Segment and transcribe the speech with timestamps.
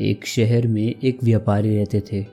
[0.00, 2.26] एक शहर में एक व्यापारी रहते थे।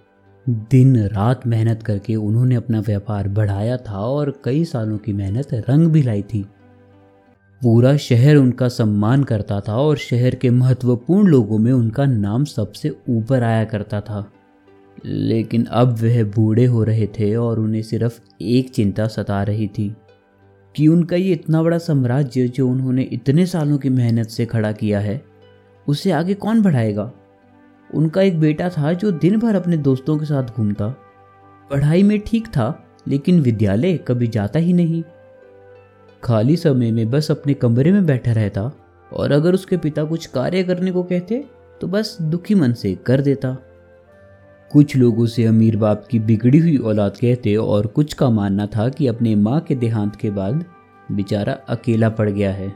[0.49, 5.87] दिन रात मेहनत करके उन्होंने अपना व्यापार बढ़ाया था और कई सालों की मेहनत रंग
[5.87, 6.43] भी लाई थी।
[7.61, 12.95] पूरा शहर उनका सम्मान करता था और शहर के महत्वपूर्ण लोगों में उनका नाम सबसे
[13.09, 14.31] ऊपर आया करता था।
[15.05, 19.95] लेकिन अब वह बूढ़े हो रहे थे और उन्हें सिर्फ़ एक चिंता सता रही थी
[20.75, 24.99] कि उनका ये इतना बड़ा साम्राज्य जो उन्होंने इतने सालों की मेहनत से खड़ा किया
[24.99, 25.21] है,
[25.87, 27.11] उसे आगे कौन बढ़ाएगा?
[27.89, 30.87] उनका एक बेटा था जो दिन भर अपने दोस्तों के साथ घूमता।
[31.69, 35.03] पढ़ाई में ठीक था, लेकिन विद्यालय कभी जाता ही नहीं।
[36.23, 38.71] खाली समय में बस अपने कमरे में बैठा रहता
[39.11, 41.43] और अगर उसके पिता कुछ कार्य करने को कहते
[41.81, 43.57] तो बस दुखी मन से कर देता।
[44.71, 48.87] कुछ लोग उसे अमीर बाप की बिगड़ी हुई औलाद कहते और कुछ का मानना था
[48.89, 50.63] कि अपने माँ के देहांत के बाद
[51.11, 52.73] बेचारा अकेला पड़ गया है।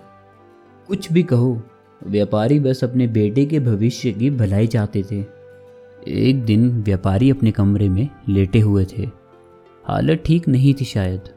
[0.89, 1.51] कुछ भी कहो
[2.01, 5.19] व्यापारी बस अपने बेटे के भविष्य की भलाई चाहते थे।
[6.21, 9.07] एक दिन व्यापारी अपने कमरे में लेटे हुए थे।
[9.85, 11.29] हालत ठीक नहीं थी शायद।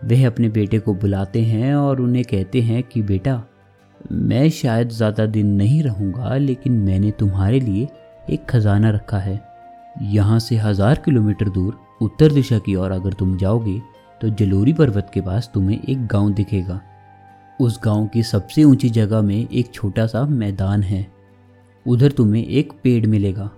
[0.00, 3.42] वह अपने बेटे को बुलाते हैं और उन्हें कहते हैं कि, बेटा,
[4.12, 7.88] मैं शायद ज़्यादा दिन नहीं रहूँगा, लेकिन मैंने तुम्हारे लिए
[8.30, 9.40] एक खजाना रखा है।
[10.02, 13.80] यहाँ से हज़ार किलोमीटर दूर, उत्तर दिशा की ओर अगर तुम जाओगे
[14.20, 16.80] तो जलोरी पर्वत के पास तुम्हें एक गाँव दिखेगा।
[17.60, 21.06] उस गाँव की सबसे ऊँची जगह में एक छोटा सा मैदान है।
[21.86, 23.50] उधर तुम्हें एक पेड़ मिलेगा।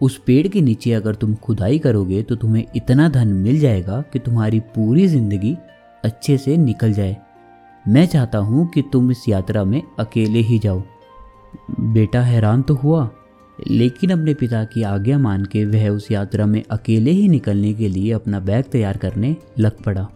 [0.00, 4.18] उस पेड़ के नीचे अगर तुम खुदाई करोगे तो तुम्हें इतना धन मिल जाएगा कि
[4.18, 5.56] तुम्हारी पूरी ज़िंदगी
[6.04, 7.16] अच्छे से निकल जाए।
[7.84, 10.82] मैं चाहता हूँ कि तुम इस यात्रा में अकेले ही जाओ।
[11.80, 13.08] बेटा हैरान तो हुआ,
[13.58, 17.88] लेकिन अपने पिता की आज्ञा मान के वह उस यात्रा में अकेले ही निकलने के
[17.88, 20.06] लिए अपना बैग तैयार करने लग पड़ा।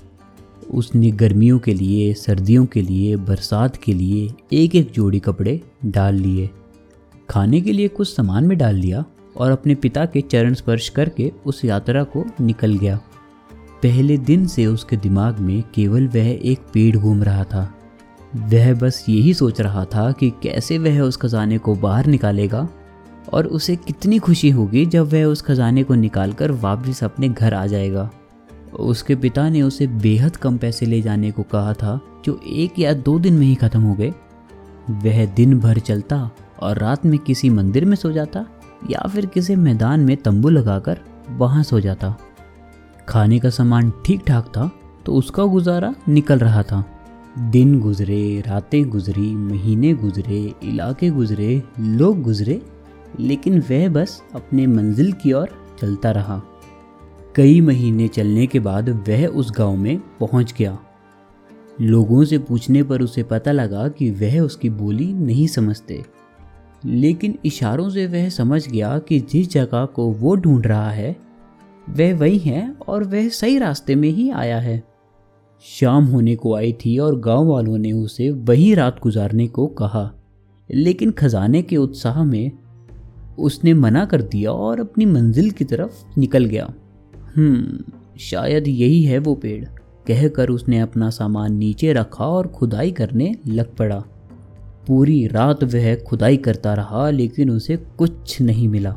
[0.75, 6.15] उसने गर्मियों के लिए, सर्दियों के लिए, बरसात के लिए एक एक जोड़ी कपड़े डाल
[6.15, 6.51] लिए।
[7.31, 9.05] खाने के लिए कुछ सामान में डाल लिया
[9.37, 13.01] और अपने पिता के चरण स्पर्श करके उस यात्रा को निकल गया।
[13.83, 17.75] पहले दिन से उसके दिमाग में केवल वह एक पेड़ घूम रहा था।
[18.37, 22.69] वह बस यही सोच रहा था कि कैसे वह उस खजाने को बाहर निकालेगा
[23.33, 27.67] और उसे कितनी खुशी होगी जब वह उस खजाने को निकालकर वापस अपने घर आ
[27.67, 28.11] जाएगा।
[28.81, 32.93] उसके पिता ने उसे बेहद कम पैसे ले जाने को कहा था, जो एक या
[32.93, 34.13] दो दिन में ही ख़त्म हो गए।
[34.91, 36.31] वह दिन भर चलता
[36.63, 38.45] और रात में किसी मंदिर में सो जाता
[38.91, 42.15] या फिर किसी मैदान में तंबू लगाकर वहाँ सो जाता।
[43.09, 44.71] खाने का सामान ठीक ठाक था
[45.07, 46.85] तो उसका गुजारा निकल रहा था।
[47.51, 52.61] दिन गुजरे, रातें गुजरी, महीने गुजरे, इलाके गुजरे, लोग गुजरे,
[53.21, 55.49] लेकिन वह बस अपने मंजिल की ओर
[55.81, 56.41] चलता रहा।
[57.37, 60.79] कई महीने चलने के बाद वह उस गाँव में पहुँच गया।
[61.81, 66.05] लोगों से पूछने पर उसे पता लगा कि वह उसकी बोली नहीं समझते।
[66.87, 71.17] लेकिन इशारों से वह समझ गया कि जिस जगह को वो ढूंढ रहा है,
[71.91, 74.85] वह वही है और वह सही रास्ते में ही आया है।
[75.81, 80.15] शाम होने को आई थी और गाँव वालों ने उसे वहीं रात गुजारने को कहा।
[80.71, 82.51] लेकिन खजाने के उत्साह में
[83.39, 86.75] उसने मना कर दिया और अपनी मंजिल की तरफ़ निकल गया।
[87.37, 89.65] हम्म शायद यही है वो पेड़।
[90.07, 94.05] कहकर उसने अपना सामान नीचे रखा और खुदाई करने लग पड़ा।
[94.87, 98.97] पूरी रात वह खुदाई करता रहा, लेकिन उसे कुछ नहीं मिला।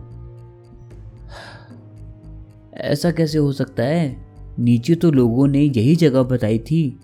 [2.74, 4.18] ऐसा कैसे हो सकता है?
[4.59, 7.00] नीचे तो लोगों ने यही जगह बताई थी।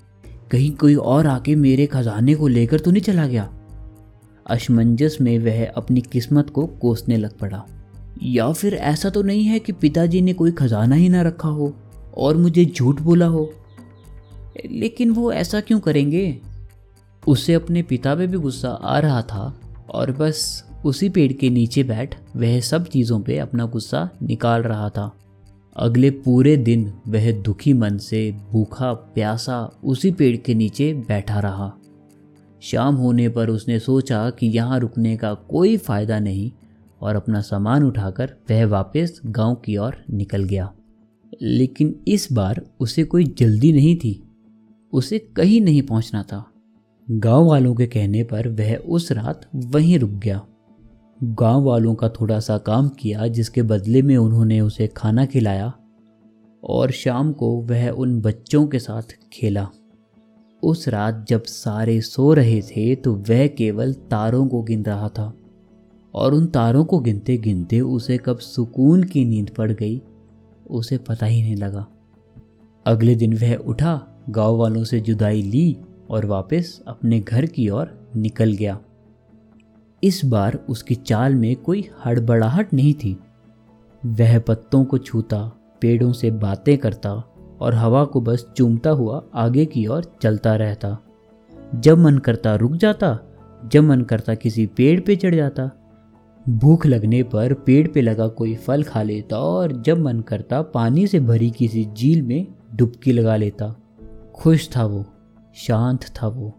[0.52, 3.54] कहीं कोई और आके मेरे खजाने को लेकर तो नहीं चला गया?
[4.48, 7.66] अशमंजस में वह अपनी किस्मत को कोसने लग पड़ा।
[8.24, 11.74] या फिर ऐसा तो नहीं है कि पिताजी ने कोई खजाना ही ना रखा हो
[12.18, 13.54] और मुझे झूठ बोला हो?
[14.72, 16.40] लेकिन वो ऐसा क्यों करेंगे?
[17.28, 19.60] उसे अपने पिता पे भी गुस्सा आ रहा था
[19.90, 24.90] और बस उसी पेड़ के नीचे बैठ वह सब चीज़ों पे अपना गुस्सा निकाल रहा
[24.90, 25.18] था।
[25.78, 31.74] अगले पूरे दिन वह दुखी मन से, भूखा, प्यासा उसी पेड़ के नीचे बैठा रहा।
[32.62, 36.52] शाम होने पर उसने सोचा कि यहाँ रुकने का कोई फ़ायदा नहीं
[37.04, 40.74] और अपना सामान उठाकर वह वापस गाँव की ओर निकल गया।
[41.42, 44.24] लेकिन इस बार उसे कोई जल्दी नहीं थी।
[44.94, 46.46] उसे कहीं नहीं पहुँचना था।
[47.12, 50.42] गाँव वालों के कहने पर वह उस रात वहीं रुक गया।
[51.24, 55.74] गाँव वालों का थोड़ा सा काम किया, जिसके बदले में उन्होंने उसे खाना खिलाया
[56.64, 59.68] और शाम को वह उन बच्चों के साथ खेला।
[60.64, 65.34] उस रात जब सारे सो रहे थे तो वह केवल तारों को गिन रहा था।
[66.16, 70.02] और उन तारों को गिनते गिनते उसे कब सुकून की नींद पड़ गई,
[70.70, 71.88] उसे पता ही नहीं लगा।
[72.86, 75.78] अगले दिन वह उठा, गाँव वालों से जुदाई ली
[76.10, 78.80] और वापस अपने घर की ओर निकल गया।
[80.04, 83.20] इस बार उसकी चाल में कोई हड़बड़ाहट नहीं थी।
[84.06, 85.52] वह पत्तों को छूता,
[85.82, 87.24] पेड़ों से बातें करता
[87.62, 90.98] और हवा को बस चूमता हुआ आगे की ओर चलता रहता।
[91.76, 93.20] जब मन करता रुक जाता,
[93.72, 95.72] जब मन करता किसी पेड़ पे चढ़ जाता
[96.50, 101.08] भूख लगने पर पेड़ पे लगा कोई फल खा लेता और जब मन करता पानी
[101.08, 103.76] से भरी किसी झील में डुबकी लगा लेता।
[104.36, 105.06] खुश था वो,
[105.56, 106.56] शांत था वो।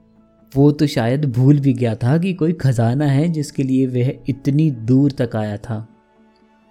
[0.56, 4.70] वो तो शायद भूल भी गया था कि कोई खजाना है जिसके लिए वह इतनी
[4.70, 5.88] दूर तक आया था।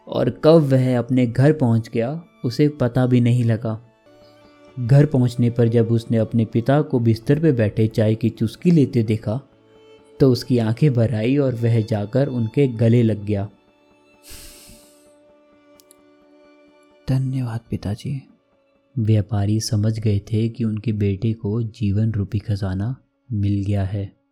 [0.07, 3.81] और कब वह अपने घर पहुँच गया, उसे पता भी नहीं लगा।
[4.79, 9.03] घर पहुँचने पर जब उसने अपने पिता को बिस्तर पर बैठे चाय की चुस्की लेते
[9.03, 9.41] देखा
[10.19, 13.49] तो उसकी आँखें भर आई और वह जाकर उनके गले लग गया।
[17.09, 18.21] धन्यवाद पिताजी।
[18.99, 22.95] व्यापारी समझ गए थे कि उनके बेटे को जीवन रूपी खजाना
[23.31, 24.22] मिल गया है।